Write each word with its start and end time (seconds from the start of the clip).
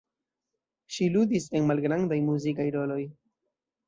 Ŝi 0.95 1.09
ludis 1.15 1.45
en 1.59 1.67
malgrandaj 1.71 2.17
muzikaj 2.31 2.65
roloj. 2.77 2.99